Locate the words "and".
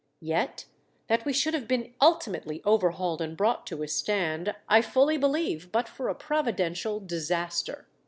3.21-3.37